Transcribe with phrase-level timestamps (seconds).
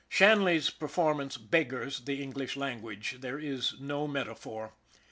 [0.09, 4.73] Shan ley's performance beggars the English language there is no metaphor.